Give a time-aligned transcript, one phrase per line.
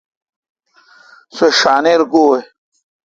[1.35, 2.41] سو ݭانیر گویں۔